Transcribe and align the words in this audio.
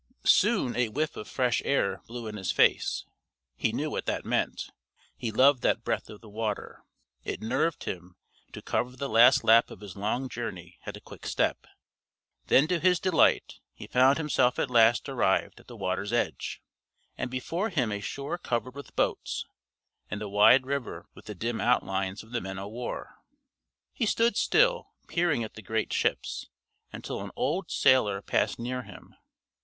Soon 0.25 0.75
a 0.75 0.89
whiff 0.89 1.15
of 1.15 1.27
fresh 1.27 1.61
air 1.63 1.99
blew 2.07 2.25
in 2.25 2.35
his 2.35 2.51
face. 2.51 3.05
He 3.55 3.71
knew 3.71 3.91
what 3.91 4.07
that 4.07 4.25
meant; 4.25 4.71
he 5.15 5.31
loved 5.31 5.61
that 5.61 5.83
breath 5.83 6.09
of 6.09 6.21
the 6.21 6.27
water; 6.27 6.83
it 7.23 7.39
nerved 7.39 7.83
him 7.83 8.15
to 8.53 8.63
cover 8.63 8.97
the 8.97 9.07
last 9.07 9.43
lap 9.43 9.69
of 9.69 9.81
his 9.81 9.95
long 9.95 10.27
journey 10.27 10.79
at 10.87 10.97
a 10.97 11.01
quick 11.01 11.27
step. 11.27 11.67
Then 12.47 12.67
to 12.69 12.79
his 12.79 12.99
delight, 12.99 13.59
he 13.75 13.85
found 13.85 14.17
himself 14.17 14.57
at 14.57 14.71
last 14.71 15.07
arrived 15.07 15.59
at 15.59 15.67
the 15.67 15.77
water's 15.77 16.11
edge, 16.11 16.63
and 17.15 17.29
before 17.29 17.69
him 17.69 17.91
a 17.91 17.99
shore 18.01 18.39
covered 18.39 18.73
with 18.73 18.95
boats, 18.95 19.45
and 20.09 20.19
the 20.19 20.27
wide 20.29 20.65
river 20.65 21.05
with 21.13 21.25
the 21.25 21.35
dim 21.35 21.61
outlines 21.61 22.23
of 22.23 22.31
the 22.31 22.41
men 22.41 22.57
o' 22.57 22.67
war. 22.67 23.17
He 23.93 24.07
stood 24.07 24.35
still, 24.35 24.93
peering 25.07 25.43
at 25.43 25.53
the 25.53 25.61
great 25.61 25.93
ships, 25.93 26.47
until 26.91 27.21
an 27.21 27.29
old 27.35 27.69
sailor 27.69 28.23
passed 28.23 28.57
near 28.57 28.81
him. 28.81 29.13